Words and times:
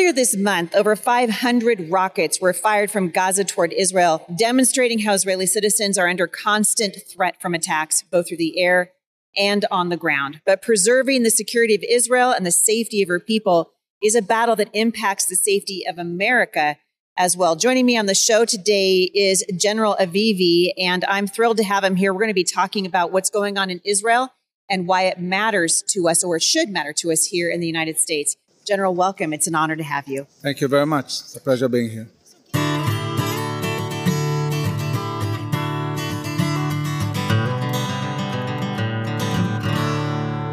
Earlier 0.00 0.14
this 0.14 0.34
month, 0.34 0.74
over 0.74 0.96
500 0.96 1.90
rockets 1.90 2.40
were 2.40 2.54
fired 2.54 2.90
from 2.90 3.10
Gaza 3.10 3.44
toward 3.44 3.74
Israel, 3.74 4.24
demonstrating 4.34 5.00
how 5.00 5.12
Israeli 5.12 5.44
citizens 5.44 5.98
are 5.98 6.08
under 6.08 6.26
constant 6.26 6.96
threat 7.06 7.38
from 7.38 7.52
attacks, 7.52 8.00
both 8.00 8.28
through 8.28 8.38
the 8.38 8.58
air 8.58 8.92
and 9.36 9.66
on 9.70 9.90
the 9.90 9.98
ground. 9.98 10.40
But 10.46 10.62
preserving 10.62 11.22
the 11.22 11.30
security 11.30 11.74
of 11.74 11.82
Israel 11.82 12.30
and 12.30 12.46
the 12.46 12.50
safety 12.50 13.02
of 13.02 13.10
her 13.10 13.20
people 13.20 13.72
is 14.02 14.14
a 14.14 14.22
battle 14.22 14.56
that 14.56 14.70
impacts 14.72 15.26
the 15.26 15.36
safety 15.36 15.84
of 15.86 15.98
America 15.98 16.78
as 17.18 17.36
well. 17.36 17.54
Joining 17.54 17.84
me 17.84 17.98
on 17.98 18.06
the 18.06 18.14
show 18.14 18.46
today 18.46 19.10
is 19.14 19.44
General 19.54 19.98
Avivi, 20.00 20.70
and 20.78 21.04
I'm 21.04 21.26
thrilled 21.26 21.58
to 21.58 21.64
have 21.64 21.84
him 21.84 21.96
here. 21.96 22.14
We're 22.14 22.20
going 22.20 22.28
to 22.28 22.34
be 22.34 22.42
talking 22.42 22.86
about 22.86 23.12
what's 23.12 23.28
going 23.28 23.58
on 23.58 23.68
in 23.68 23.82
Israel 23.84 24.30
and 24.70 24.88
why 24.88 25.02
it 25.02 25.20
matters 25.20 25.82
to 25.90 26.08
us, 26.08 26.24
or 26.24 26.40
should 26.40 26.70
matter 26.70 26.94
to 26.94 27.12
us 27.12 27.26
here 27.26 27.50
in 27.50 27.60
the 27.60 27.66
United 27.66 27.98
States. 27.98 28.34
General, 28.70 28.94
welcome. 28.94 29.32
It's 29.32 29.48
an 29.48 29.56
honor 29.56 29.74
to 29.74 29.82
have 29.82 30.06
you. 30.06 30.28
Thank 30.42 30.60
you 30.60 30.68
very 30.68 30.86
much. 30.86 31.06
It's 31.06 31.34
a 31.34 31.40
pleasure 31.40 31.68
being 31.68 31.90
here. 31.90 32.08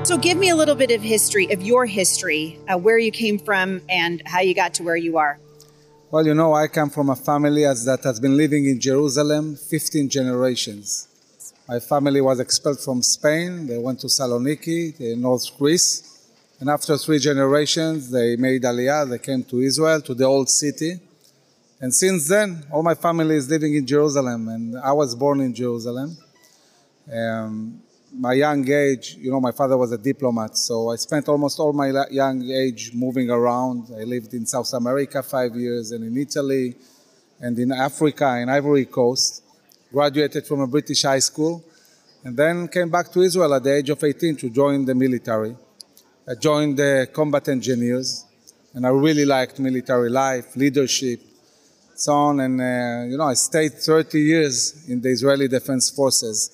So, 0.04 0.18
give 0.18 0.36
me 0.40 0.50
a 0.50 0.56
little 0.56 0.74
bit 0.74 0.90
of 0.90 1.04
history, 1.04 1.54
of 1.54 1.62
your 1.62 1.86
history, 1.86 2.58
uh, 2.68 2.80
where 2.80 2.98
you 2.98 3.12
came 3.12 3.38
from, 3.38 3.82
and 3.88 4.24
how 4.26 4.40
you 4.40 4.56
got 4.56 4.74
to 4.76 4.84
where 4.84 4.98
you 4.98 5.20
are. 5.20 5.38
Well, 6.10 6.26
you 6.26 6.34
know, 6.34 6.56
I 6.56 6.70
come 6.70 6.90
from 6.90 7.12
a 7.12 7.16
family 7.16 7.66
as 7.66 7.86
that 7.86 8.04
has 8.04 8.20
been 8.20 8.36
living 8.36 8.66
in 8.66 8.80
Jerusalem 8.80 9.56
15 9.56 10.10
generations. 10.10 11.08
My 11.70 11.80
family 11.80 12.22
was 12.22 12.40
expelled 12.40 12.80
from 12.80 13.04
Spain. 13.04 13.68
They 13.68 13.78
went 13.78 14.00
to 14.00 14.08
Saloniki, 14.08 15.16
North 15.20 15.56
Greece. 15.60 16.17
And 16.60 16.70
after 16.70 16.98
three 16.98 17.20
generations, 17.20 18.10
they 18.10 18.36
made 18.36 18.64
Aliyah. 18.64 19.10
They 19.10 19.20
came 19.20 19.44
to 19.44 19.60
Israel, 19.62 20.02
to 20.02 20.14
the 20.16 20.26
old 20.26 20.50
city. 20.50 21.00
And 21.80 21.94
since 21.94 22.28
then, 22.28 22.66
all 22.72 22.82
my 22.82 22.96
family 22.96 23.36
is 23.36 23.48
living 23.48 23.76
in 23.76 23.86
Jerusalem. 23.86 24.48
And 24.48 24.78
I 24.80 24.92
was 24.92 25.14
born 25.14 25.42
in 25.42 25.54
Jerusalem. 25.54 26.18
Um, 27.14 27.82
my 28.12 28.34
young 28.34 28.68
age, 28.70 29.16
you 29.20 29.30
know, 29.30 29.40
my 29.40 29.52
father 29.52 29.78
was 29.78 29.92
a 29.92 29.98
diplomat, 29.98 30.58
so 30.58 30.90
I 30.90 30.96
spent 30.96 31.28
almost 31.30 31.60
all 31.60 31.74
my 31.74 32.06
young 32.10 32.50
age 32.50 32.92
moving 32.94 33.30
around. 33.30 33.92
I 33.96 34.04
lived 34.04 34.34
in 34.34 34.46
South 34.46 34.74
America 34.74 35.22
five 35.22 35.56
years, 35.56 35.92
and 35.92 36.04
in 36.04 36.18
Italy, 36.18 36.76
and 37.40 37.58
in 37.60 37.72
Africa, 37.72 38.40
in 38.42 38.50
Ivory 38.50 38.86
Coast. 38.86 39.44
Graduated 39.92 40.46
from 40.46 40.62
a 40.62 40.68
British 40.68 41.04
high 41.04 41.20
school, 41.20 41.64
and 42.24 42.36
then 42.36 42.68
came 42.68 42.90
back 42.90 43.12
to 43.14 43.22
Israel 43.22 43.54
at 43.54 43.64
the 43.64 43.76
age 43.76 43.90
of 43.90 44.04
18 44.04 44.36
to 44.38 44.50
join 44.50 44.84
the 44.84 44.96
military. 44.96 45.56
I 46.30 46.36
joined 46.36 46.76
the 46.76 47.08
combat 47.14 47.48
engineers, 47.48 48.26
and 48.74 48.86
I 48.86 48.90
really 48.90 49.24
liked 49.24 49.60
military 49.60 50.10
life, 50.10 50.58
leadership, 50.58 51.22
so 51.96 52.12
on. 52.12 52.42
And 52.42 52.60
uh, 52.60 53.10
you 53.10 53.18
know, 53.18 53.24
I 53.24 53.34
stayed 53.36 53.76
30 53.76 54.20
years 54.20 54.90
in 54.90 55.00
the 55.00 55.08
Israeli 55.08 55.48
Defense 55.48 55.90
Forces. 55.90 56.52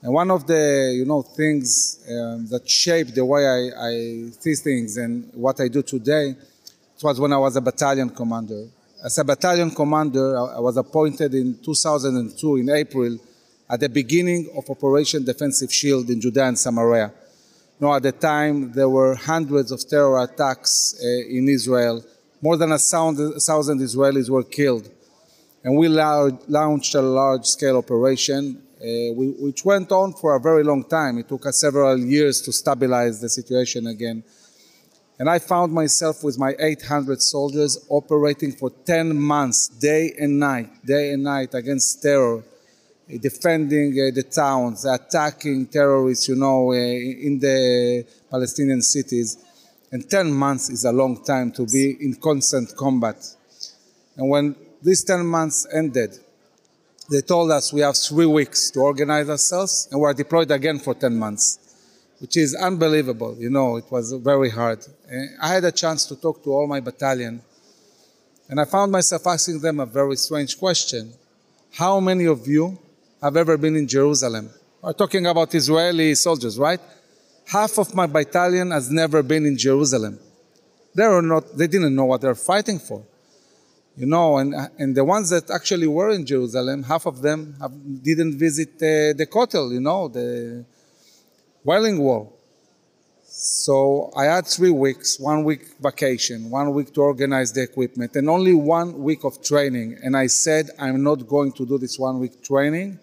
And 0.00 0.14
one 0.14 0.30
of 0.30 0.46
the 0.46 0.94
you 0.96 1.04
know 1.04 1.20
things 1.20 2.02
um, 2.08 2.46
that 2.46 2.66
shaped 2.66 3.14
the 3.14 3.26
way 3.26 3.46
I, 3.46 3.88
I, 3.88 4.30
see 4.40 4.54
things 4.54 4.96
and 4.96 5.28
what 5.34 5.60
I 5.60 5.68
do 5.68 5.82
today, 5.82 6.30
it 6.30 7.02
was 7.02 7.20
when 7.20 7.34
I 7.34 7.36
was 7.36 7.56
a 7.56 7.60
battalion 7.60 8.08
commander. 8.08 8.68
As 9.04 9.18
a 9.18 9.24
battalion 9.24 9.70
commander, 9.70 10.38
I, 10.38 10.56
I 10.56 10.60
was 10.60 10.78
appointed 10.78 11.34
in 11.34 11.58
2002 11.62 12.56
in 12.56 12.70
April 12.70 13.18
at 13.68 13.80
the 13.80 13.88
beginning 13.90 14.48
of 14.56 14.70
Operation 14.70 15.26
Defensive 15.26 15.70
Shield 15.70 16.08
in 16.08 16.22
Judea 16.22 16.44
and 16.44 16.58
Samaria. 16.58 17.12
Know, 17.80 17.94
at 17.94 18.02
the 18.02 18.12
time 18.12 18.72
there 18.72 18.88
were 18.88 19.14
hundreds 19.14 19.70
of 19.70 19.88
terror 19.88 20.20
attacks 20.20 20.98
uh, 21.00 21.06
in 21.06 21.48
Israel. 21.48 22.04
More 22.42 22.56
than 22.56 22.72
a 22.72 22.78
thousand 22.78 23.80
Israelis 23.80 24.28
were 24.28 24.42
killed, 24.42 24.88
and 25.62 25.76
we 25.76 25.88
launched 25.88 26.94
a 26.94 27.02
large-scale 27.02 27.76
operation 27.76 28.62
uh, 28.80 29.12
which 29.14 29.64
went 29.64 29.90
on 29.90 30.12
for 30.12 30.36
a 30.36 30.40
very 30.40 30.62
long 30.62 30.84
time. 30.84 31.18
It 31.18 31.28
took 31.28 31.46
us 31.46 31.60
several 31.60 31.98
years 31.98 32.40
to 32.42 32.52
stabilize 32.52 33.20
the 33.20 33.28
situation 33.28 33.88
again. 33.88 34.22
And 35.18 35.28
I 35.28 35.40
found 35.40 35.72
myself 35.72 36.22
with 36.22 36.38
my 36.38 36.54
800 36.60 37.20
soldiers 37.20 37.84
operating 37.88 38.52
for 38.52 38.70
10 38.70 39.20
months, 39.20 39.66
day 39.66 40.14
and 40.18 40.38
night, 40.38 40.70
day 40.86 41.12
and 41.12 41.24
night 41.24 41.54
against 41.54 42.00
terror, 42.02 42.44
defending 43.16 43.92
uh, 43.92 44.14
the 44.14 44.22
towns, 44.22 44.84
attacking 44.84 45.66
terrorists, 45.66 46.28
you 46.28 46.36
know, 46.36 46.72
uh, 46.72 46.74
in 46.74 47.38
the 47.38 48.04
Palestinian 48.30 48.82
cities. 48.82 49.38
And 49.90 50.08
10 50.08 50.30
months 50.30 50.68
is 50.68 50.84
a 50.84 50.92
long 50.92 51.24
time 51.24 51.50
to 51.52 51.64
be 51.64 51.96
in 52.00 52.14
constant 52.16 52.76
combat. 52.76 53.16
And 54.16 54.28
when 54.28 54.54
these 54.82 55.02
10 55.04 55.24
months 55.24 55.66
ended, 55.72 56.18
they 57.10 57.22
told 57.22 57.50
us 57.50 57.72
we 57.72 57.80
have 57.80 57.96
three 57.96 58.26
weeks 58.26 58.70
to 58.72 58.80
organize 58.80 59.30
ourselves 59.30 59.88
and 59.90 59.98
we're 59.98 60.12
deployed 60.12 60.50
again 60.50 60.78
for 60.78 60.92
10 60.92 61.16
months, 61.16 61.58
which 62.18 62.36
is 62.36 62.54
unbelievable. 62.54 63.34
You 63.38 63.48
know, 63.48 63.76
it 63.76 63.90
was 63.90 64.12
very 64.12 64.50
hard. 64.50 64.84
I 65.40 65.48
had 65.48 65.64
a 65.64 65.72
chance 65.72 66.04
to 66.06 66.16
talk 66.16 66.44
to 66.44 66.50
all 66.50 66.66
my 66.66 66.80
battalion 66.80 67.40
and 68.50 68.60
I 68.60 68.66
found 68.66 68.92
myself 68.92 69.26
asking 69.26 69.60
them 69.60 69.80
a 69.80 69.86
very 69.86 70.16
strange 70.16 70.58
question. 70.58 71.14
How 71.72 71.98
many 72.00 72.26
of 72.26 72.46
you 72.46 72.78
have 73.22 73.36
ever 73.36 73.56
been 73.56 73.76
in 73.76 73.86
Jerusalem? 73.86 74.50
We're 74.82 74.92
talking 74.92 75.26
about 75.26 75.54
Israeli 75.54 76.14
soldiers, 76.14 76.58
right? 76.58 76.80
Half 77.46 77.78
of 77.78 77.94
my 77.94 78.06
battalion 78.06 78.70
has 78.70 78.90
never 78.90 79.22
been 79.22 79.46
in 79.46 79.56
Jerusalem. 79.56 80.18
They, 80.94 81.06
were 81.06 81.22
not, 81.22 81.56
they 81.56 81.66
didn't 81.66 81.94
know 81.94 82.04
what 82.04 82.20
they're 82.20 82.34
fighting 82.34 82.78
for 82.78 83.04
you 83.98 84.06
know, 84.06 84.38
and, 84.38 84.54
and 84.78 84.96
the 84.96 85.04
ones 85.04 85.30
that 85.30 85.50
actually 85.50 85.88
were 85.88 86.10
in 86.10 86.24
Jerusalem, 86.24 86.84
half 86.84 87.04
of 87.04 87.20
them 87.20 87.56
have, 87.60 87.72
didn't 88.00 88.38
visit 88.38 88.78
the 88.78 89.26
Kotel, 89.28 89.72
you 89.72 89.80
know, 89.80 90.06
the 90.06 90.64
Wailing 91.64 91.98
Wall. 91.98 92.32
So 93.24 94.12
I 94.16 94.26
had 94.26 94.46
three 94.46 94.70
weeks, 94.70 95.18
one 95.18 95.42
week 95.42 95.62
vacation, 95.80 96.48
one 96.48 96.72
week 96.74 96.94
to 96.94 97.00
organize 97.00 97.52
the 97.52 97.62
equipment, 97.62 98.14
and 98.14 98.30
only 98.30 98.54
one 98.54 99.02
week 99.02 99.24
of 99.24 99.42
training. 99.42 99.98
And 100.00 100.16
I 100.16 100.28
said, 100.28 100.70
I'm 100.78 101.02
not 101.02 101.26
going 101.26 101.50
to 101.52 101.66
do 101.66 101.76
this 101.76 101.98
one 101.98 102.20
week 102.20 102.40
training. 102.44 103.00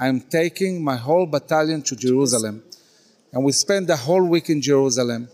I'm 0.00 0.22
taking 0.22 0.82
my 0.82 0.96
whole 0.96 1.26
battalion 1.26 1.82
to 1.82 1.94
Jerusalem. 1.94 2.62
And 3.32 3.44
we 3.44 3.52
spent 3.52 3.86
the 3.86 3.96
whole 3.96 4.24
week 4.24 4.48
in 4.48 4.62
Jerusalem. 4.62 5.28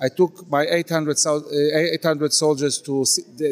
I 0.00 0.08
took 0.08 0.50
my 0.50 0.66
800, 0.68 1.16
eh, 1.16 1.94
800 1.94 2.32
soldiers 2.32 2.78
to 2.82 3.04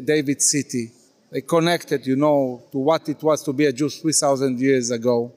David 0.04 0.42
City. 0.42 0.90
They 1.30 1.42
connected, 1.42 2.04
you 2.06 2.16
know, 2.16 2.62
to 2.72 2.78
what 2.78 3.08
it 3.08 3.22
was 3.22 3.44
to 3.44 3.52
be 3.52 3.66
a 3.66 3.72
Jew 3.72 3.88
3,000 3.88 4.58
years 4.58 4.90
ago. 4.90 5.32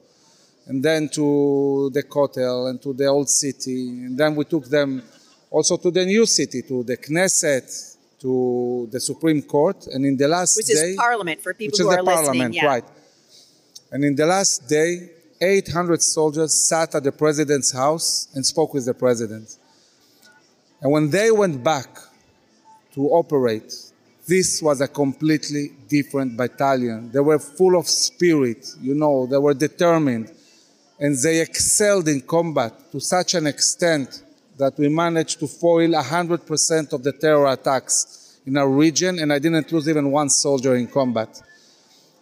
And 0.66 0.82
then 0.82 1.08
to 1.10 1.90
the 1.92 2.02
Kotel 2.02 2.70
and 2.70 2.82
to 2.82 2.92
the 2.92 3.06
old 3.06 3.28
city. 3.28 3.88
And 4.06 4.18
then 4.18 4.34
we 4.34 4.44
took 4.44 4.64
them 4.64 5.02
also 5.50 5.76
to 5.76 5.90
the 5.90 6.04
new 6.04 6.26
city, 6.26 6.62
to 6.62 6.82
the 6.82 6.96
Knesset, 6.96 7.96
to 8.20 8.88
the 8.90 9.00
Supreme 9.00 9.42
Court. 9.42 9.86
And 9.88 10.04
in 10.04 10.16
the 10.16 10.26
last 10.26 10.56
which 10.56 10.66
day. 10.66 10.72
Which 10.72 10.90
is 10.90 10.96
Parliament 10.96 11.40
for 11.42 11.54
people 11.54 11.78
who 11.78 11.90
are 11.90 12.02
listening. 12.02 12.54
Yeah. 12.54 12.66
Right. 12.66 12.84
And 13.92 14.04
in 14.06 14.16
the 14.16 14.24
last 14.24 14.68
day, 14.68 15.10
800 15.40 16.02
soldiers 16.02 16.66
sat 16.66 16.94
at 16.94 17.04
the 17.04 17.12
president's 17.12 17.72
house 17.72 18.28
and 18.34 18.44
spoke 18.44 18.72
with 18.72 18.86
the 18.86 18.94
president. 18.94 19.58
And 20.80 20.90
when 20.90 21.10
they 21.10 21.30
went 21.30 21.62
back 21.62 21.98
to 22.94 23.08
operate, 23.10 23.70
this 24.26 24.62
was 24.62 24.80
a 24.80 24.88
completely 24.88 25.72
different 25.88 26.38
battalion. 26.38 27.10
They 27.12 27.20
were 27.20 27.38
full 27.38 27.78
of 27.78 27.86
spirit, 27.86 28.66
you 28.80 28.94
know, 28.94 29.26
they 29.26 29.36
were 29.36 29.54
determined. 29.54 30.32
And 30.98 31.16
they 31.18 31.40
excelled 31.40 32.08
in 32.08 32.22
combat 32.22 32.72
to 32.92 33.00
such 33.00 33.34
an 33.34 33.46
extent 33.46 34.22
that 34.56 34.78
we 34.78 34.88
managed 34.88 35.40
to 35.40 35.48
foil 35.48 35.90
100% 35.90 36.92
of 36.92 37.02
the 37.02 37.12
terror 37.12 37.48
attacks 37.48 38.38
in 38.46 38.56
our 38.56 38.68
region, 38.68 39.18
and 39.18 39.32
I 39.32 39.38
didn't 39.38 39.70
lose 39.70 39.88
even 39.88 40.10
one 40.10 40.30
soldier 40.30 40.76
in 40.76 40.86
combat. 40.86 41.42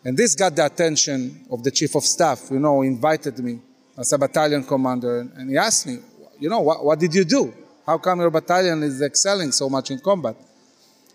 And 0.05 0.17
this 0.17 0.35
got 0.35 0.57
the 0.57 0.65
attention 0.65 1.45
of 1.51 1.63
the 1.63 1.71
chief 1.71 1.95
of 1.95 2.05
staff, 2.05 2.49
you 2.51 2.59
know, 2.59 2.83
invited 2.83 3.39
me 3.39 3.61
as 3.99 4.13
a 4.13 4.19
battalion 4.19 4.65
commander, 4.65 5.21
and 5.21 5.51
he 5.51 5.59
asked 5.59 5.87
me, 5.87 5.99
you 6.39 6.49
know, 6.49 6.61
what, 6.61 6.83
what 6.85 6.99
did 6.99 7.15
you 7.15 7.25
do? 7.25 7.53
How 7.87 7.99
come 7.99 8.21
your 8.21 8.31
battalion 8.31 8.83
is 8.83 9.03
excelling 9.03 9.53
so 9.53 9.69
much 9.69 9.91
in 9.91 9.99
combat? 9.99 10.37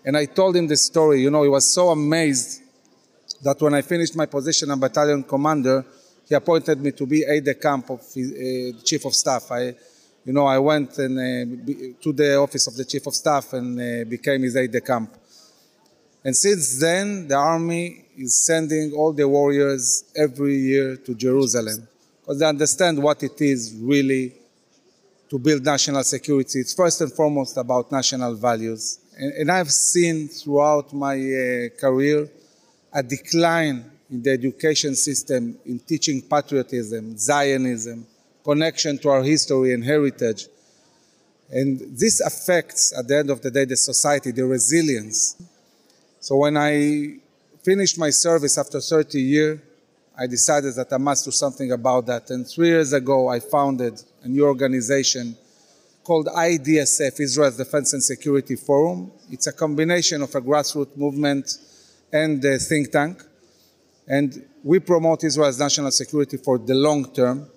And 0.06 0.16
I 0.16 0.26
told 0.26 0.56
him 0.56 0.68
the 0.68 0.78
story. 0.78 1.22
You 1.22 1.32
know, 1.32 1.42
he 1.42 1.50
was 1.50 1.66
so 1.66 1.90
amazed 1.90 2.62
that 3.42 3.60
when 3.60 3.74
I 3.74 3.82
finished 3.82 4.16
my 4.16 4.28
position 4.28 4.70
as 4.70 4.78
battalion 4.78 5.24
commander, 5.24 5.84
he 6.28 6.36
appointed 6.36 6.80
me 6.80 6.92
to 6.92 7.06
be 7.08 7.24
aide 7.24 7.44
de 7.44 7.56
camp 7.56 7.90
of 7.90 8.02
his, 8.14 8.32
uh, 8.32 8.80
chief 8.84 9.04
of 9.06 9.16
staff. 9.16 9.52
I, 9.52 9.76
you 10.26 10.34
know, 10.34 10.46
I 10.46 10.60
went 10.60 10.98
and, 11.00 11.18
uh, 11.18 12.02
to 12.02 12.14
the 12.14 12.36
office 12.36 12.68
of 12.68 12.76
the 12.76 12.86
chief 12.86 13.06
of 13.08 13.16
staff 13.16 13.54
and 13.54 13.80
uh, 13.80 14.08
became 14.08 14.44
his 14.44 14.56
aide 14.56 14.72
de 14.72 14.82
camp. 14.82 15.12
And 16.26 16.36
since 16.36 16.80
then, 16.80 17.28
the 17.28 17.36
army 17.36 18.04
is 18.18 18.44
sending 18.44 18.94
all 18.94 19.14
the 19.14 19.28
warriors 19.28 20.04
every 20.18 20.56
year 20.56 20.98
to 20.98 21.14
Jerusalem 21.14 21.88
because 22.20 22.40
they 22.40 22.48
understand 22.48 23.02
what 23.02 23.22
it 23.22 23.40
is 23.40 23.76
really 23.80 24.34
to 25.30 25.38
build 25.38 25.64
national 25.64 26.04
security. 26.04 26.62
It's 26.62 26.74
first 26.74 27.00
and 27.02 27.14
foremost 27.14 27.58
about 27.58 27.92
national 27.92 28.34
values. 28.34 28.98
And, 29.16 29.34
and 29.34 29.52
I've 29.52 29.72
seen 29.72 30.28
throughout 30.28 30.92
my 30.92 31.14
uh, 31.14 31.80
career 31.80 32.28
a 32.92 33.04
decline 33.04 33.86
in 34.10 34.24
the 34.24 34.32
education 34.32 34.96
system 34.96 35.60
in 35.64 35.78
teaching 35.78 36.24
patriotism, 36.24 37.16
Zionism, 37.20 38.04
connection 38.44 38.98
to 38.98 39.10
our 39.10 39.22
history 39.22 39.74
and 39.74 39.84
heritage. 39.84 40.48
And 41.52 41.80
this 42.00 42.20
affects, 42.20 42.98
at 42.98 43.08
the 43.08 43.18
end 43.18 43.30
of 43.30 43.42
the 43.42 43.52
day, 43.52 43.66
the 43.66 43.78
society, 43.78 44.32
the 44.32 44.46
resilience. 44.46 45.36
So 46.26 46.38
when 46.38 46.58
I 46.58 47.20
finished 47.64 48.00
my 48.00 48.10
service 48.10 48.58
after 48.58 48.82
30 48.82 49.22
years, 49.22 49.60
I 50.18 50.26
decided 50.26 50.74
that 50.74 50.92
I 50.92 50.98
must 50.98 51.24
do 51.24 51.30
something 51.30 51.72
about 51.72 52.08
that. 52.08 52.32
And 52.32 52.48
three 52.48 52.70
years 52.70 52.94
ago, 52.94 53.28
I 53.28 53.40
founded 53.40 54.02
a 54.24 54.28
new 54.28 54.44
organization 54.44 55.38
called 56.04 56.26
IDSF, 56.26 57.20
Israel's 57.20 57.58
Defense 57.58 57.94
and 57.94 58.04
Security 58.04 58.56
Forum. 58.56 59.12
It's 59.30 59.46
a 59.46 59.54
combination 59.54 60.24
of 60.24 60.34
a 60.34 60.42
grassroots 60.42 60.98
movement 60.98 61.60
and 62.12 62.44
a 62.44 62.58
think 62.58 62.92
tank. 62.92 63.22
And 64.08 64.48
we 64.64 64.80
promote 64.80 65.24
Israel's 65.24 65.60
national 65.60 65.92
security 65.92 66.38
for 66.38 66.58
the 66.58 66.74
long 66.74 67.14
term. 67.14 67.48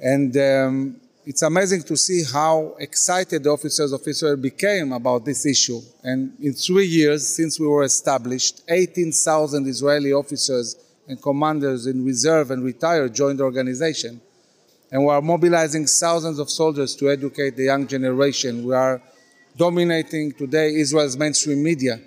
And 0.00 0.36
um, 0.36 1.00
it's 1.30 1.42
amazing 1.42 1.84
to 1.84 1.96
see 1.96 2.24
how 2.24 2.74
excited 2.80 3.44
the 3.44 3.50
officers 3.50 3.92
of 3.92 4.02
Israel 4.04 4.34
became 4.34 4.92
about 4.92 5.24
this 5.24 5.46
issue. 5.46 5.80
And 6.02 6.32
in 6.40 6.54
three 6.54 6.86
years 6.86 7.24
since 7.24 7.60
we 7.60 7.68
were 7.68 7.84
established, 7.84 8.62
18,000 8.68 9.64
Israeli 9.68 10.12
officers 10.12 10.74
and 11.06 11.22
commanders 11.22 11.86
in 11.86 12.04
reserve 12.04 12.50
and 12.50 12.64
retired 12.64 13.14
joined 13.14 13.38
the 13.38 13.44
organization. 13.44 14.20
And 14.90 15.04
we 15.04 15.10
are 15.12 15.22
mobilizing 15.22 15.86
thousands 15.86 16.40
of 16.40 16.50
soldiers 16.50 16.96
to 16.96 17.08
educate 17.08 17.56
the 17.56 17.66
young 17.66 17.86
generation. 17.86 18.64
We 18.64 18.74
are 18.74 19.00
dominating 19.56 20.32
today 20.32 20.74
Israel's 20.74 21.16
mainstream 21.16 21.62
media. 21.62 22.00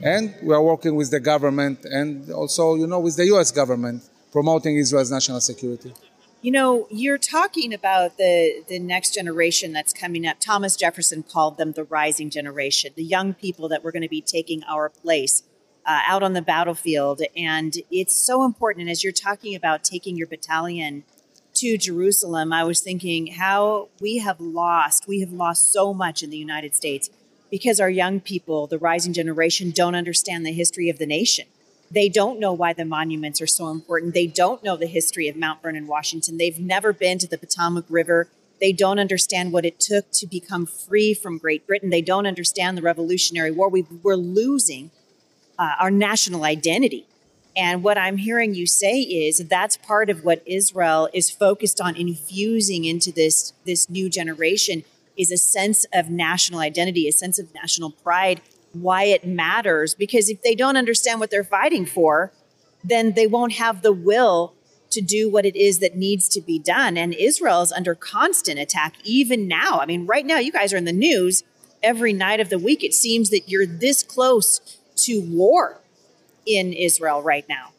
And 0.00 0.34
we 0.42 0.52
are 0.52 0.62
working 0.62 0.96
with 0.96 1.10
the 1.10 1.20
government 1.20 1.86
and 1.86 2.30
also, 2.30 2.74
you 2.74 2.86
know, 2.86 3.00
with 3.00 3.16
the 3.16 3.24
US 3.36 3.50
government 3.50 4.02
promoting 4.32 4.76
Israel's 4.76 5.10
national 5.10 5.40
security. 5.40 5.94
You 6.44 6.50
know, 6.50 6.86
you're 6.90 7.16
talking 7.16 7.72
about 7.72 8.18
the, 8.18 8.62
the 8.68 8.78
next 8.78 9.14
generation 9.14 9.72
that's 9.72 9.94
coming 9.94 10.26
up. 10.26 10.40
Thomas 10.40 10.76
Jefferson 10.76 11.22
called 11.22 11.56
them 11.56 11.72
the 11.72 11.84
rising 11.84 12.28
generation, 12.28 12.92
the 12.96 13.02
young 13.02 13.32
people 13.32 13.66
that 13.70 13.82
were 13.82 13.90
going 13.90 14.02
to 14.02 14.10
be 14.10 14.20
taking 14.20 14.62
our 14.64 14.90
place 14.90 15.42
uh, 15.86 16.02
out 16.06 16.22
on 16.22 16.34
the 16.34 16.42
battlefield. 16.42 17.22
And 17.34 17.74
it's 17.90 18.14
so 18.14 18.44
important. 18.44 18.82
And 18.82 18.90
as 18.90 19.02
you're 19.02 19.10
talking 19.10 19.54
about 19.54 19.84
taking 19.84 20.18
your 20.18 20.26
battalion 20.26 21.04
to 21.54 21.78
Jerusalem, 21.78 22.52
I 22.52 22.62
was 22.62 22.82
thinking 22.82 23.28
how 23.28 23.88
we 23.98 24.18
have 24.18 24.38
lost, 24.38 25.08
we 25.08 25.20
have 25.20 25.32
lost 25.32 25.72
so 25.72 25.94
much 25.94 26.22
in 26.22 26.28
the 26.28 26.36
United 26.36 26.74
States 26.74 27.08
because 27.50 27.80
our 27.80 27.88
young 27.88 28.20
people, 28.20 28.66
the 28.66 28.76
rising 28.76 29.14
generation, 29.14 29.70
don't 29.70 29.94
understand 29.94 30.44
the 30.44 30.52
history 30.52 30.90
of 30.90 30.98
the 30.98 31.06
nation. 31.06 31.46
They 31.94 32.08
don't 32.08 32.40
know 32.40 32.52
why 32.52 32.72
the 32.72 32.84
monuments 32.84 33.40
are 33.40 33.46
so 33.46 33.68
important. 33.70 34.14
They 34.14 34.26
don't 34.26 34.64
know 34.64 34.76
the 34.76 34.88
history 34.88 35.28
of 35.28 35.36
Mount 35.36 35.62
Vernon, 35.62 35.86
Washington. 35.86 36.38
They've 36.38 36.58
never 36.58 36.92
been 36.92 37.18
to 37.18 37.28
the 37.28 37.38
Potomac 37.38 37.84
River. 37.88 38.28
They 38.60 38.72
don't 38.72 38.98
understand 38.98 39.52
what 39.52 39.64
it 39.64 39.78
took 39.78 40.10
to 40.12 40.26
become 40.26 40.66
free 40.66 41.14
from 41.14 41.38
Great 41.38 41.68
Britain. 41.68 41.90
They 41.90 42.02
don't 42.02 42.26
understand 42.26 42.76
the 42.76 42.82
Revolutionary 42.82 43.52
War. 43.52 43.68
We, 43.68 43.86
are 44.04 44.16
losing 44.16 44.90
uh, 45.56 45.74
our 45.78 45.90
national 45.90 46.42
identity. 46.42 47.06
And 47.56 47.84
what 47.84 47.96
I'm 47.96 48.16
hearing 48.16 48.54
you 48.54 48.66
say 48.66 49.00
is 49.00 49.38
that's 49.38 49.76
part 49.76 50.10
of 50.10 50.24
what 50.24 50.42
Israel 50.46 51.08
is 51.12 51.30
focused 51.30 51.80
on 51.80 51.94
infusing 51.94 52.84
into 52.84 53.12
this, 53.12 53.52
this 53.64 53.88
new 53.88 54.10
generation 54.10 54.82
is 55.16 55.30
a 55.30 55.36
sense 55.36 55.86
of 55.92 56.10
national 56.10 56.58
identity, 56.58 57.06
a 57.06 57.12
sense 57.12 57.38
of 57.38 57.54
national 57.54 57.92
pride, 57.92 58.40
why 58.74 59.04
it 59.04 59.26
matters. 59.26 59.94
Because 59.94 60.28
if 60.28 60.42
they 60.42 60.54
don't 60.54 60.76
understand 60.76 61.20
what 61.20 61.30
they're 61.30 61.44
fighting 61.44 61.86
for, 61.86 62.32
then 62.82 63.14
they 63.14 63.26
won't 63.26 63.54
have 63.54 63.82
the 63.82 63.92
will 63.92 64.54
to 64.90 65.00
do 65.00 65.28
what 65.28 65.44
it 65.44 65.56
is 65.56 65.80
that 65.80 65.96
needs 65.96 66.28
to 66.28 66.40
be 66.40 66.58
done. 66.58 66.96
And 66.96 67.14
Israel 67.14 67.62
is 67.62 67.72
under 67.72 67.94
constant 67.94 68.58
attack 68.58 68.94
even 69.04 69.48
now. 69.48 69.80
I 69.80 69.86
mean, 69.86 70.06
right 70.06 70.24
now, 70.24 70.38
you 70.38 70.52
guys 70.52 70.72
are 70.72 70.76
in 70.76 70.84
the 70.84 70.92
news 70.92 71.42
every 71.82 72.12
night 72.12 72.40
of 72.40 72.48
the 72.48 72.58
week. 72.58 72.84
It 72.84 72.94
seems 72.94 73.30
that 73.30 73.48
you're 73.48 73.66
this 73.66 74.02
close 74.02 74.78
to 74.96 75.20
war 75.20 75.80
in 76.46 76.72
Israel 76.72 77.22
right 77.22 77.46
now. 77.48 77.72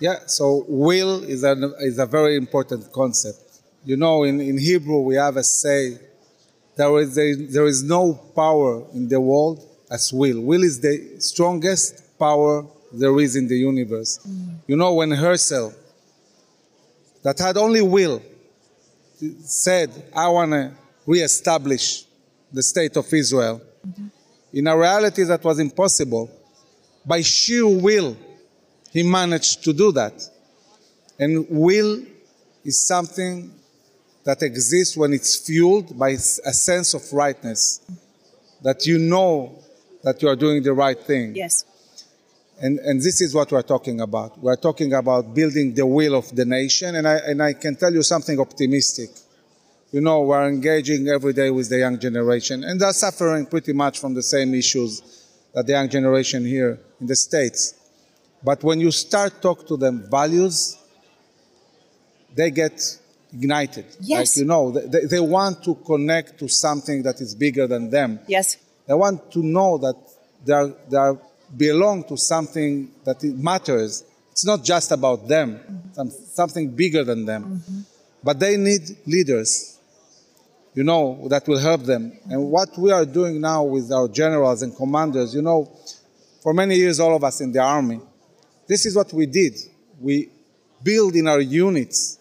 Yeah, 0.00 0.26
so 0.26 0.64
will 0.68 1.22
is 1.22 1.44
a, 1.44 1.72
is 1.80 1.98
a 1.98 2.06
very 2.06 2.36
important 2.36 2.92
concept. 2.92 3.38
You 3.84 3.96
know, 3.96 4.24
in, 4.24 4.40
in 4.40 4.58
Hebrew, 4.58 5.00
we 5.00 5.14
have 5.16 5.36
a 5.36 5.44
say 5.44 5.98
there 6.76 6.98
is, 6.98 7.18
a, 7.18 7.34
there 7.34 7.66
is 7.66 7.82
no 7.82 8.14
power 8.34 8.84
in 8.92 9.08
the 9.08 9.20
world 9.20 9.64
as 9.90 10.12
will. 10.12 10.40
Will 10.40 10.62
is 10.62 10.80
the 10.80 11.20
strongest 11.20 12.18
power 12.18 12.66
there 12.92 13.18
is 13.20 13.36
in 13.36 13.48
the 13.48 13.56
universe. 13.56 14.18
Mm. 14.26 14.56
You 14.66 14.76
know, 14.76 14.94
when 14.94 15.10
Herzl, 15.10 15.72
that 17.22 17.38
had 17.38 17.56
only 17.56 17.82
will, 17.82 18.22
said, 19.40 19.90
I 20.14 20.28
want 20.28 20.52
to 20.52 20.72
reestablish 21.06 22.04
the 22.52 22.62
state 22.62 22.96
of 22.96 23.12
Israel, 23.12 23.60
mm-hmm. 23.86 24.06
in 24.52 24.66
a 24.66 24.76
reality 24.76 25.24
that 25.24 25.42
was 25.42 25.58
impossible, 25.58 26.30
by 27.04 27.20
sheer 27.20 27.66
will, 27.66 28.16
he 28.92 29.02
managed 29.02 29.64
to 29.64 29.72
do 29.72 29.92
that. 29.92 30.22
And 31.18 31.46
will 31.48 32.04
is 32.64 32.86
something 32.86 33.52
that 34.24 34.42
exists 34.42 34.96
when 34.96 35.12
it's 35.12 35.36
fueled 35.36 35.98
by 35.98 36.10
a 36.10 36.18
sense 36.18 36.94
of 36.94 37.02
rightness, 37.12 37.80
that 38.62 38.86
you 38.86 38.98
know 38.98 39.62
that 40.02 40.22
you 40.22 40.28
are 40.28 40.36
doing 40.36 40.62
the 40.62 40.72
right 40.72 40.98
thing. 40.98 41.34
Yes. 41.34 41.64
And, 42.60 42.78
and 42.78 43.00
this 43.00 43.20
is 43.20 43.34
what 43.34 43.50
we're 43.50 43.62
talking 43.62 44.00
about. 44.00 44.38
We're 44.38 44.56
talking 44.56 44.94
about 44.94 45.34
building 45.34 45.74
the 45.74 45.86
will 45.86 46.14
of 46.14 46.34
the 46.34 46.44
nation. 46.44 46.94
And 46.96 47.06
I, 47.06 47.16
and 47.16 47.42
I 47.42 47.52
can 47.52 47.76
tell 47.76 47.92
you 47.92 48.02
something 48.02 48.38
optimistic. 48.38 49.10
You 49.90 50.00
know, 50.00 50.22
we're 50.22 50.48
engaging 50.48 51.08
every 51.08 51.32
day 51.32 51.50
with 51.50 51.68
the 51.68 51.78
young 51.78 52.00
generation, 52.00 52.64
and 52.64 52.80
they're 52.80 52.92
suffering 52.92 53.46
pretty 53.46 53.72
much 53.72 54.00
from 54.00 54.12
the 54.12 54.24
same 54.24 54.52
issues 54.52 55.00
that 55.54 55.66
the 55.66 55.72
young 55.72 55.88
generation 55.88 56.44
here 56.44 56.80
in 57.00 57.06
the 57.06 57.14
States. 57.14 57.74
But 58.42 58.64
when 58.64 58.80
you 58.80 58.90
start 58.90 59.40
talk 59.40 59.68
to 59.68 59.76
them 59.76 60.06
values, 60.10 60.76
they 62.34 62.50
get 62.50 62.98
ignited. 63.34 63.84
Yes. 64.00 64.36
Like, 64.36 64.42
you 64.42 64.48
know, 64.48 64.70
they, 64.70 65.06
they 65.06 65.20
want 65.20 65.64
to 65.64 65.74
connect 65.74 66.38
to 66.38 66.48
something 66.48 67.02
that 67.02 67.20
is 67.20 67.34
bigger 67.34 67.66
than 67.66 67.90
them. 67.90 68.20
Yes. 68.28 68.56
They 68.86 68.94
want 68.94 69.32
to 69.32 69.40
know 69.40 69.78
that 69.78 69.96
they, 70.44 70.52
are, 70.52 70.72
they 70.88 70.96
are 70.96 71.18
belong 71.56 72.04
to 72.04 72.16
something 72.16 72.90
that 73.04 73.22
matters. 73.22 74.04
It's 74.32 74.46
not 74.46 74.64
just 74.64 74.92
about 74.92 75.28
them, 75.28 75.56
mm-hmm. 75.56 75.92
some, 75.92 76.10
something 76.10 76.70
bigger 76.70 77.04
than 77.04 77.24
them. 77.24 77.44
Mm-hmm. 77.44 77.80
But 78.22 78.40
they 78.40 78.56
need 78.56 78.82
leaders, 79.06 79.78
you 80.74 80.84
know, 80.84 81.26
that 81.28 81.46
will 81.46 81.58
help 81.58 81.82
them. 81.82 82.18
And 82.30 82.50
what 82.50 82.76
we 82.78 82.90
are 82.90 83.04
doing 83.04 83.40
now 83.40 83.64
with 83.64 83.92
our 83.92 84.08
generals 84.08 84.62
and 84.62 84.74
commanders, 84.74 85.34
you 85.34 85.42
know, 85.42 85.70
for 86.42 86.52
many 86.52 86.76
years, 86.76 87.00
all 87.00 87.14
of 87.14 87.24
us 87.24 87.40
in 87.40 87.52
the 87.52 87.60
army, 87.60 88.00
this 88.66 88.86
is 88.86 88.96
what 88.96 89.12
we 89.12 89.26
did. 89.26 89.54
We 90.00 90.30
build 90.82 91.14
in 91.14 91.28
our 91.28 91.40
units 91.40 92.18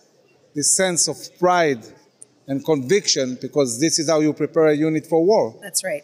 this 0.54 0.76
sense 0.76 1.08
of 1.08 1.18
pride 1.40 1.84
and 2.48 2.64
conviction 2.64 3.38
because 3.42 3.80
this 3.80 4.00
is 4.00 4.10
how 4.10 4.20
you 4.20 4.34
prepare 4.34 4.68
a 4.68 4.76
unit 4.76 5.06
for 5.08 5.24
war. 5.24 5.56
That's 5.62 5.84
right. 5.84 6.04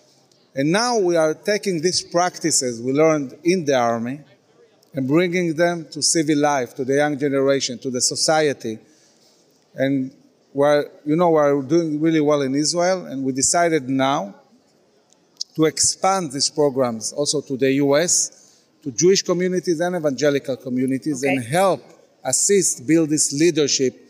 And 0.55 0.71
now 0.71 0.97
we 0.97 1.15
are 1.15 1.33
taking 1.33 1.81
these 1.81 2.01
practices 2.01 2.81
we 2.81 2.91
learned 2.91 3.37
in 3.43 3.65
the 3.65 3.75
army 3.75 4.21
and 4.93 5.07
bringing 5.07 5.53
them 5.53 5.85
to 5.91 6.01
civil 6.01 6.37
life, 6.37 6.73
to 6.75 6.83
the 6.83 6.95
young 6.95 7.17
generation, 7.17 7.77
to 7.79 7.91
the 7.91 8.01
society. 8.01 8.79
And 9.75 10.11
we're, 10.53 10.89
you 11.05 11.15
know, 11.15 11.29
we're 11.29 11.61
doing 11.61 12.01
really 12.01 12.21
well 12.21 12.41
in 12.41 12.55
Israel, 12.55 13.05
and 13.05 13.23
we 13.23 13.31
decided 13.31 13.87
now 13.87 14.35
to 15.55 15.65
expand 15.65 16.31
these 16.31 16.49
programs 16.49 17.13
also 17.13 17.41
to 17.41 17.55
the 17.55 17.71
US, 17.73 18.63
to 18.81 18.91
Jewish 18.91 19.21
communities 19.21 19.79
and 19.79 19.95
evangelical 19.95 20.57
communities, 20.57 21.23
okay. 21.23 21.35
and 21.35 21.45
help 21.45 21.83
assist 22.23 22.87
build 22.87 23.09
this 23.09 23.31
leadership 23.31 24.08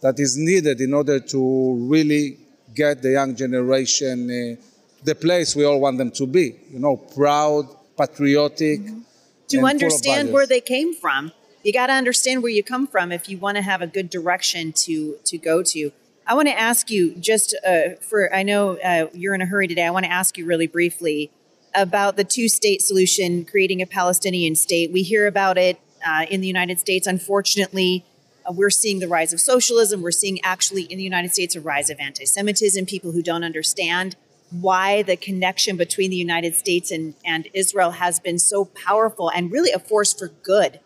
that 0.00 0.18
is 0.18 0.36
needed 0.36 0.80
in 0.80 0.94
order 0.94 1.20
to 1.20 1.86
really 1.88 2.38
get 2.74 3.02
the 3.02 3.12
young 3.12 3.34
generation 3.34 4.30
uh, 4.30 4.62
the 5.02 5.14
place 5.14 5.56
we 5.56 5.64
all 5.64 5.80
want 5.80 5.98
them 5.98 6.10
to 6.10 6.26
be. 6.26 6.56
You 6.70 6.78
know, 6.78 6.96
proud, 6.96 7.66
patriotic. 7.96 8.80
Mm-hmm. 8.80 9.00
To 9.48 9.64
understand 9.64 10.32
where 10.32 10.46
they 10.46 10.60
came 10.60 10.94
from. 10.94 11.32
You 11.64 11.72
got 11.72 11.88
to 11.88 11.92
understand 11.92 12.42
where 12.42 12.52
you 12.52 12.62
come 12.62 12.86
from 12.86 13.12
if 13.12 13.28
you 13.28 13.36
want 13.36 13.56
to 13.56 13.62
have 13.62 13.82
a 13.82 13.86
good 13.86 14.08
direction 14.10 14.72
to 14.84 15.18
to 15.24 15.38
go 15.38 15.62
to. 15.62 15.92
I 16.26 16.34
want 16.34 16.48
to 16.48 16.58
ask 16.58 16.90
you 16.90 17.14
just 17.16 17.56
uh, 17.66 17.96
for 18.00 18.32
I 18.34 18.42
know 18.42 18.78
uh, 18.78 19.08
you're 19.12 19.34
in 19.34 19.42
a 19.42 19.46
hurry 19.46 19.66
today. 19.66 19.84
I 19.84 19.90
want 19.90 20.06
to 20.06 20.12
ask 20.12 20.38
you 20.38 20.46
really 20.46 20.68
briefly 20.68 21.30
about 21.74 22.16
the 22.16 22.24
two 22.24 22.48
state 22.48 22.82
solution, 22.82 23.44
creating 23.44 23.82
a 23.82 23.86
Palestinian 23.86 24.54
state. 24.54 24.92
We 24.92 25.02
hear 25.02 25.26
about 25.26 25.58
it 25.58 25.80
uh, 26.06 26.26
in 26.30 26.40
the 26.40 26.46
United 26.46 26.78
States. 26.78 27.06
Unfortunately, 27.06 28.04
we're 28.52 28.70
seeing 28.70 28.98
the 28.98 29.08
rise 29.08 29.32
of 29.32 29.40
socialism. 29.40 30.02
We're 30.02 30.10
seeing 30.10 30.40
actually 30.42 30.82
in 30.82 30.98
the 30.98 31.04
United 31.04 31.32
States 31.32 31.56
a 31.56 31.60
rise 31.60 31.90
of 31.90 31.98
anti 32.00 32.24
Semitism, 32.24 32.86
people 32.86 33.12
who 33.12 33.22
don't 33.22 33.44
understand 33.44 34.16
why 34.50 35.02
the 35.02 35.16
connection 35.16 35.76
between 35.76 36.10
the 36.10 36.16
United 36.16 36.56
States 36.56 36.90
and, 36.90 37.14
and 37.24 37.48
Israel 37.54 37.92
has 37.92 38.18
been 38.18 38.38
so 38.38 38.64
powerful 38.64 39.30
and 39.30 39.52
really 39.52 39.70
a 39.70 39.78
force 39.78 40.12
for 40.12 40.28
good 40.42 40.80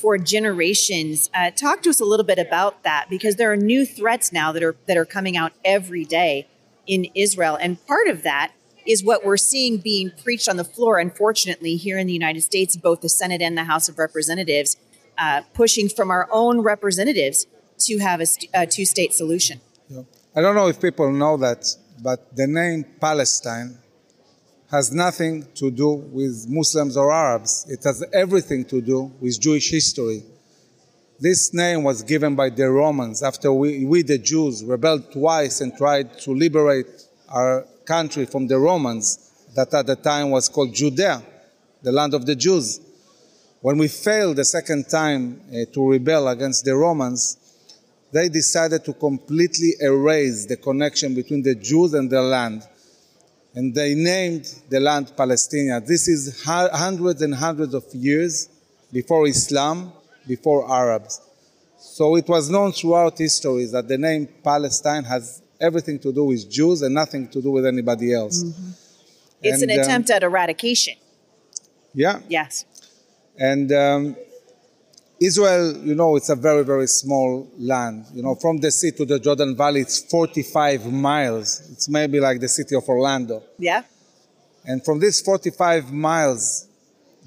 for 0.00 0.16
generations. 0.16 1.28
Uh, 1.34 1.50
talk 1.50 1.82
to 1.82 1.90
us 1.90 2.00
a 2.00 2.04
little 2.04 2.24
bit 2.24 2.38
about 2.38 2.82
that 2.84 3.06
because 3.10 3.36
there 3.36 3.52
are 3.52 3.56
new 3.56 3.84
threats 3.84 4.32
now 4.32 4.50
that 4.52 4.62
are 4.62 4.76
that 4.86 4.96
are 4.96 5.04
coming 5.04 5.36
out 5.36 5.52
every 5.64 6.04
day 6.04 6.48
in 6.86 7.06
Israel, 7.14 7.56
and 7.60 7.84
part 7.86 8.08
of 8.08 8.22
that 8.22 8.52
is 8.86 9.04
what 9.04 9.24
we're 9.24 9.36
seeing 9.36 9.76
being 9.76 10.10
preached 10.22 10.48
on 10.48 10.56
the 10.56 10.64
floor. 10.64 10.98
Unfortunately, 10.98 11.76
here 11.76 11.98
in 11.98 12.06
the 12.06 12.12
United 12.12 12.40
States, 12.40 12.76
both 12.76 13.02
the 13.02 13.08
Senate 13.08 13.42
and 13.42 13.56
the 13.56 13.64
House 13.64 13.88
of 13.88 13.98
Representatives 13.98 14.76
uh, 15.20 15.42
pushing 15.54 15.88
from 15.88 16.10
our 16.10 16.26
own 16.32 16.60
representatives 16.60 17.46
to 17.78 17.98
have 17.98 18.20
a, 18.20 18.26
st- 18.26 18.50
a 18.54 18.66
two-state 18.66 19.12
solution. 19.12 19.60
Yeah. 19.88 20.02
I 20.34 20.40
don't 20.40 20.54
know 20.54 20.68
if 20.68 20.80
people 20.80 21.12
know 21.12 21.36
that, 21.36 21.64
but 22.02 22.34
the 22.34 22.46
name 22.46 22.84
Palestine 23.00 23.78
has 24.70 24.92
nothing 24.92 25.46
to 25.54 25.70
do 25.70 25.90
with 25.90 26.46
Muslims 26.48 26.96
or 26.96 27.12
Arabs. 27.12 27.66
It 27.68 27.82
has 27.84 28.04
everything 28.12 28.64
to 28.66 28.80
do 28.80 29.12
with 29.20 29.40
Jewish 29.40 29.70
history. 29.70 30.22
This 31.18 31.52
name 31.52 31.82
was 31.82 32.02
given 32.02 32.34
by 32.34 32.48
the 32.50 32.70
Romans 32.70 33.22
after 33.22 33.52
we, 33.52 33.84
we, 33.84 34.02
the 34.02 34.16
Jews, 34.16 34.64
rebelled 34.64 35.12
twice 35.12 35.60
and 35.60 35.76
tried 35.76 36.18
to 36.20 36.30
liberate 36.32 36.86
our 37.28 37.66
country 37.84 38.24
from 38.24 38.46
the 38.46 38.58
Romans, 38.58 39.48
that 39.54 39.74
at 39.74 39.86
the 39.86 39.96
time 39.96 40.30
was 40.30 40.48
called 40.48 40.72
Judea, 40.72 41.22
the 41.82 41.92
land 41.92 42.14
of 42.14 42.24
the 42.24 42.36
Jews. 42.36 42.80
When 43.60 43.78
we 43.78 43.88
failed 43.88 44.36
the 44.36 44.44
second 44.44 44.88
time 44.88 45.40
uh, 45.50 45.70
to 45.72 45.90
rebel 45.90 46.28
against 46.28 46.64
the 46.64 46.74
Romans, 46.76 47.36
they 48.12 48.28
decided 48.28 48.84
to 48.84 48.92
completely 48.92 49.72
erase 49.80 50.46
the 50.46 50.56
connection 50.56 51.14
between 51.14 51.42
the 51.42 51.54
Jews 51.54 51.94
and 51.94 52.10
their 52.10 52.22
land 52.22 52.62
and 53.54 53.74
they 53.74 53.94
named 53.94 54.54
the 54.68 54.80
land 54.80 55.12
Palestine. 55.16 55.82
This 55.86 56.08
is 56.08 56.42
hundreds 56.44 57.22
and 57.22 57.34
hundreds 57.34 57.74
of 57.74 57.84
years 57.92 58.48
before 58.92 59.26
Islam, 59.26 59.92
before 60.26 60.70
Arabs. 60.70 61.20
So 61.78 62.16
it 62.16 62.28
was 62.28 62.50
known 62.50 62.72
throughout 62.72 63.18
history 63.18 63.64
that 63.66 63.88
the 63.88 63.98
name 63.98 64.28
Palestine 64.44 65.04
has 65.04 65.42
everything 65.60 65.98
to 66.00 66.12
do 66.12 66.24
with 66.24 66.50
Jews 66.50 66.82
and 66.82 66.94
nothing 66.94 67.28
to 67.28 67.42
do 67.42 67.50
with 67.50 67.66
anybody 67.66 68.14
else. 68.14 68.44
Mm-hmm. 68.44 68.70
It's 69.42 69.62
and, 69.62 69.70
an 69.70 69.80
attempt 69.80 70.10
um, 70.10 70.16
at 70.16 70.22
eradication. 70.22 70.94
Yeah. 71.94 72.20
Yes. 72.28 72.64
And 73.40 73.72
um, 73.72 74.16
Israel, 75.18 75.76
you 75.78 75.94
know, 75.94 76.16
it's 76.16 76.28
a 76.28 76.36
very, 76.36 76.62
very 76.62 76.86
small 76.86 77.50
land. 77.58 78.04
You 78.14 78.22
know, 78.22 78.34
from 78.34 78.58
the 78.58 78.70
sea 78.70 78.90
to 78.92 79.06
the 79.06 79.18
Jordan 79.18 79.56
Valley, 79.56 79.80
it's 79.80 79.98
45 79.98 80.92
miles. 80.92 81.66
It's 81.72 81.88
maybe 81.88 82.20
like 82.20 82.38
the 82.38 82.48
city 82.48 82.76
of 82.76 82.86
Orlando. 82.86 83.42
Yeah. 83.58 83.82
And 84.66 84.84
from 84.84 85.00
these 85.00 85.22
45 85.22 85.90
miles, 85.90 86.66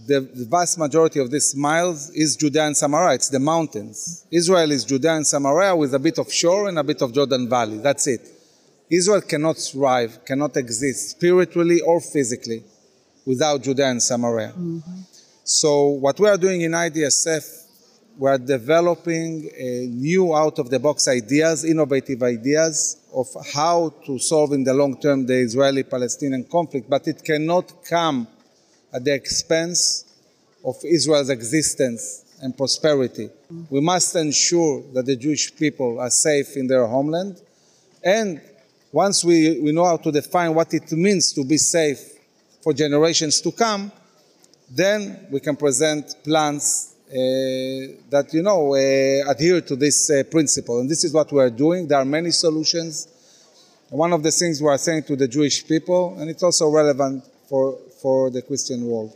the, 0.06 0.20
the 0.20 0.46
vast 0.46 0.78
majority 0.78 1.20
of 1.20 1.32
these 1.32 1.56
miles 1.56 2.12
is 2.12 2.36
Judea 2.36 2.68
and 2.68 2.78
Samaria. 2.78 3.16
It's 3.16 3.30
the 3.30 3.40
mountains. 3.40 4.26
Israel 4.32 4.72
is 4.72 4.86
Judea 4.86 5.16
and 5.16 5.26
Samaria 5.26 5.76
with 5.76 5.96
a 5.96 6.00
bit 6.00 6.20
of 6.20 6.32
shore 6.32 6.68
and 6.68 6.78
a 6.78 6.84
bit 6.84 7.02
of 7.02 7.12
Jordan 7.12 7.50
Valley. 7.50 7.80
That's 7.80 8.06
it. 8.06 8.22
Israel 8.90 9.22
cannot 9.22 9.58
thrive, 9.58 10.24
cannot 10.26 10.56
exist 10.58 11.12
spiritually 11.12 11.82
or 11.82 12.00
physically 12.00 12.64
without 13.26 13.64
Judea 13.64 13.88
and 13.88 14.04
Samaria. 14.04 14.50
Mm-hmm. 14.50 15.02
So, 15.44 15.88
what 15.88 16.20
we 16.20 16.30
are 16.30 16.38
doing 16.38 16.62
in 16.62 16.72
IDSF 16.72 17.64
we're 18.18 18.38
developing 18.38 19.50
new 20.00 20.36
out 20.36 20.60
of 20.60 20.70
the 20.70 20.80
box 20.80 21.08
ideas, 21.08 21.66
innovative 21.66 22.22
ideas 22.22 22.98
of 23.14 23.28
how 23.54 23.92
to 24.06 24.20
solve 24.20 24.54
in 24.54 24.64
the 24.64 24.74
long 24.74 25.00
term 25.00 25.26
the 25.26 25.34
Israeli 25.34 25.84
Palestinian 25.84 26.44
conflict, 26.44 26.90
but 26.90 27.08
it 27.08 27.24
cannot 27.24 27.84
come 27.84 28.28
at 28.94 29.04
the 29.04 29.14
expense 29.14 30.06
of 30.64 30.76
Israel's 30.84 31.30
existence 31.30 32.36
and 32.42 32.56
prosperity. 32.56 33.30
We 33.70 33.82
must 33.82 34.16
ensure 34.16 34.84
that 34.94 35.06
the 35.06 35.16
Jewish 35.16 35.56
people 35.56 36.00
are 36.00 36.12
safe 36.12 36.56
in 36.56 36.68
their 36.68 36.86
homeland. 36.86 37.42
And 38.04 38.42
once 38.92 39.24
we, 39.26 39.60
we 39.60 39.72
know 39.72 39.86
how 39.86 39.98
to 39.98 40.12
define 40.12 40.54
what 40.54 40.74
it 40.74 40.92
means 40.92 41.34
to 41.34 41.44
be 41.44 41.58
safe 41.58 42.00
for 42.62 42.74
generations 42.74 43.42
to 43.42 43.52
come, 43.52 43.92
then 44.76 45.28
we 45.32 45.40
can 45.40 45.56
present 45.56 46.16
plans 46.24 46.96
uh, 47.10 47.14
that 48.10 48.30
you 48.32 48.42
know 48.42 48.74
uh, 48.74 49.32
adhere 49.32 49.62
to 49.62 49.76
this 49.76 50.10
uh, 50.10 50.24
principle, 50.32 50.80
and 50.80 50.90
this 50.90 51.04
is 51.04 51.14
what 51.14 51.32
we 51.32 51.40
are 51.40 51.50
doing. 51.52 51.88
There 51.88 52.00
are 52.00 52.06
many 52.06 52.32
solutions. 52.32 53.08
One 53.90 54.12
of 54.14 54.24
the 54.24 54.32
things 54.32 54.60
we 54.60 54.68
are 54.70 54.78
saying 54.80 55.04
to 55.04 55.16
the 55.16 55.28
Jewish 55.28 55.68
people, 55.68 56.18
and 56.20 56.28
it's 56.28 56.42
also 56.42 56.70
relevant 56.70 57.24
for 57.48 57.78
for 58.02 58.32
the 58.32 58.42
Christian 58.42 58.88
world, 58.88 59.16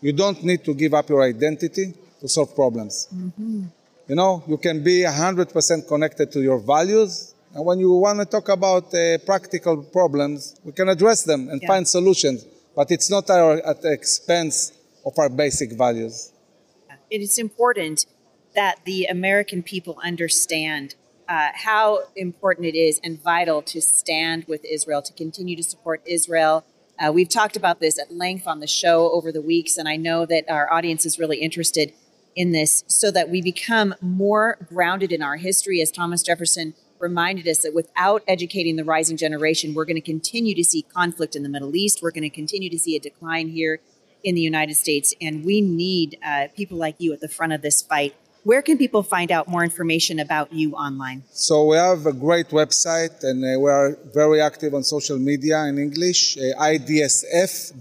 you 0.00 0.12
don't 0.12 0.42
need 0.42 0.64
to 0.64 0.74
give 0.74 0.94
up 0.94 1.08
your 1.08 1.22
identity 1.22 1.94
to 2.20 2.28
solve 2.28 2.54
problems. 2.56 3.06
Mm-hmm. 3.14 3.62
You 4.08 4.14
know, 4.16 4.42
you 4.48 4.56
can 4.56 4.82
be 4.82 5.02
100% 5.02 5.86
connected 5.86 6.32
to 6.32 6.40
your 6.40 6.58
values, 6.58 7.34
and 7.54 7.64
when 7.64 7.78
you 7.78 7.92
want 7.92 8.18
to 8.18 8.24
talk 8.24 8.48
about 8.48 8.92
uh, 8.92 9.18
practical 9.18 9.84
problems, 9.84 10.58
we 10.64 10.72
can 10.72 10.88
address 10.88 11.22
them 11.22 11.48
and 11.50 11.62
yeah. 11.62 11.68
find 11.68 11.86
solutions. 11.86 12.44
But 12.74 12.90
it's 12.90 13.10
not 13.10 13.28
our, 13.30 13.58
at 13.64 13.82
the 13.82 13.92
expense 13.92 14.72
of 15.08 15.18
our 15.18 15.28
basic 15.28 15.72
values 15.72 16.32
it 17.10 17.20
is 17.20 17.38
important 17.38 18.06
that 18.54 18.84
the 18.84 19.04
American 19.04 19.62
people 19.62 19.98
understand 20.02 20.94
uh, 21.28 21.50
how 21.54 22.04
important 22.16 22.66
it 22.66 22.76
is 22.76 23.00
and 23.04 23.22
vital 23.22 23.60
to 23.62 23.80
stand 23.80 24.44
with 24.48 24.64
Israel, 24.64 25.02
to 25.02 25.12
continue 25.12 25.56
to 25.56 25.62
support 25.62 26.02
Israel. 26.06 26.64
Uh, 26.98 27.12
we've 27.12 27.28
talked 27.28 27.56
about 27.56 27.80
this 27.80 27.98
at 27.98 28.12
length 28.12 28.46
on 28.46 28.60
the 28.60 28.66
show 28.66 29.10
over 29.12 29.30
the 29.30 29.42
weeks, 29.42 29.76
and 29.76 29.88
I 29.88 29.96
know 29.96 30.24
that 30.26 30.44
our 30.48 30.72
audience 30.72 31.04
is 31.04 31.18
really 31.18 31.38
interested 31.38 31.92
in 32.34 32.52
this 32.52 32.82
so 32.86 33.10
that 33.10 33.28
we 33.28 33.42
become 33.42 33.94
more 34.00 34.58
grounded 34.68 35.12
in 35.12 35.22
our 35.22 35.36
history. 35.36 35.80
As 35.82 35.90
Thomas 35.90 36.22
Jefferson 36.22 36.74
reminded 36.98 37.46
us 37.46 37.58
that 37.60 37.74
without 37.74 38.22
educating 38.26 38.76
the 38.76 38.84
rising 38.84 39.16
generation, 39.16 39.74
we're 39.74 39.84
going 39.84 39.96
to 39.96 40.00
continue 40.00 40.54
to 40.54 40.64
see 40.64 40.82
conflict 40.82 41.36
in 41.36 41.42
the 41.42 41.48
Middle 41.48 41.76
East. 41.76 42.00
We're 42.02 42.10
going 42.10 42.22
to 42.22 42.30
continue 42.30 42.70
to 42.70 42.78
see 42.78 42.96
a 42.96 43.00
decline 43.00 43.48
here 43.48 43.80
in 44.22 44.34
the 44.34 44.40
United 44.40 44.74
States, 44.74 45.14
and 45.20 45.44
we 45.44 45.60
need 45.60 46.18
uh, 46.24 46.48
people 46.56 46.78
like 46.78 46.96
you 46.98 47.12
at 47.12 47.20
the 47.20 47.28
front 47.28 47.52
of 47.52 47.62
this 47.62 47.82
fight. 47.82 48.14
Where 48.44 48.62
can 48.62 48.78
people 48.78 49.02
find 49.02 49.30
out 49.30 49.48
more 49.48 49.64
information 49.64 50.18
about 50.20 50.52
you 50.52 50.74
online? 50.74 51.24
So 51.32 51.66
we 51.66 51.76
have 51.76 52.06
a 52.06 52.12
great 52.12 52.48
website, 52.48 53.22
and 53.24 53.44
uh, 53.44 53.58
we 53.60 53.70
are 53.70 53.96
very 54.14 54.40
active 54.40 54.74
on 54.74 54.84
social 54.84 55.18
media 55.18 55.64
in 55.64 55.78
English, 55.78 56.38
uh, 56.38 56.54
idsf.org.il, 56.60 57.78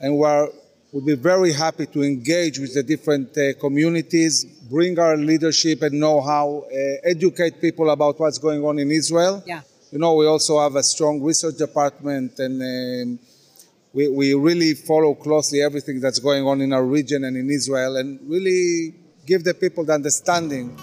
and 0.00 0.18
we 0.18 0.24
are 0.24 0.48
would 0.92 1.06
be 1.06 1.14
very 1.14 1.52
happy 1.52 1.86
to 1.86 2.02
engage 2.02 2.58
with 2.58 2.74
the 2.74 2.82
different 2.82 3.36
uh, 3.38 3.54
communities, 3.58 4.44
bring 4.70 4.98
our 4.98 5.16
leadership 5.16 5.80
and 5.80 5.98
know-how, 5.98 6.66
uh, 6.66 6.76
educate 7.02 7.60
people 7.62 7.88
about 7.88 8.20
what's 8.20 8.38
going 8.38 8.62
on 8.62 8.78
in 8.78 8.90
Israel. 8.90 9.42
Yeah. 9.46 9.62
You 9.90 9.98
know, 9.98 10.14
we 10.14 10.26
also 10.26 10.60
have 10.60 10.76
a 10.76 10.82
strong 10.82 11.22
research 11.22 11.56
department 11.56 12.38
and 12.38 12.60
um, 12.60 13.18
we, 13.92 14.08
we 14.08 14.34
really 14.34 14.74
follow 14.74 15.14
closely 15.14 15.62
everything 15.62 16.00
that's 16.00 16.18
going 16.18 16.46
on 16.46 16.60
in 16.60 16.72
our 16.72 16.84
region 16.84 17.24
and 17.24 17.36
in 17.36 17.50
Israel 17.50 17.96
and 17.96 18.18
really 18.28 18.94
give 19.26 19.44
the 19.44 19.54
people 19.54 19.84
the 19.84 19.92
understanding 19.92 20.76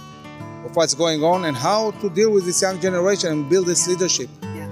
of 0.65 0.75
what's 0.75 0.93
going 0.93 1.23
on 1.23 1.45
and 1.45 1.57
how 1.57 1.91
to 1.91 2.09
deal 2.09 2.31
with 2.31 2.45
this 2.45 2.61
young 2.61 2.79
generation 2.79 3.31
and 3.31 3.49
build 3.49 3.65
this 3.65 3.87
leadership. 3.87 4.29
Yeah. 4.43 4.67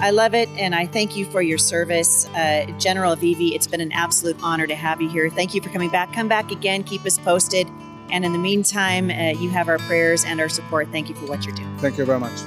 I 0.00 0.10
love 0.10 0.34
it, 0.34 0.48
and 0.58 0.74
I 0.74 0.86
thank 0.86 1.16
you 1.16 1.24
for 1.26 1.42
your 1.42 1.58
service, 1.58 2.26
uh, 2.28 2.66
General 2.78 3.16
Avivi. 3.16 3.52
It's 3.54 3.66
been 3.66 3.80
an 3.80 3.92
absolute 3.92 4.36
honor 4.42 4.66
to 4.66 4.74
have 4.74 5.00
you 5.00 5.08
here. 5.08 5.28
Thank 5.30 5.54
you 5.54 5.60
for 5.60 5.70
coming 5.70 5.90
back. 5.90 6.12
Come 6.12 6.28
back 6.28 6.50
again, 6.50 6.82
keep 6.84 7.04
us 7.04 7.18
posted. 7.18 7.68
And 8.10 8.24
in 8.24 8.32
the 8.32 8.38
meantime, 8.38 9.10
uh, 9.10 9.38
you 9.40 9.50
have 9.50 9.68
our 9.68 9.78
prayers 9.78 10.24
and 10.24 10.40
our 10.40 10.48
support. 10.48 10.88
Thank 10.92 11.08
you 11.08 11.14
for 11.16 11.26
what 11.26 11.44
you're 11.44 11.56
doing. 11.56 11.76
Thank 11.78 11.98
you 11.98 12.04
very 12.04 12.20
much. 12.20 12.38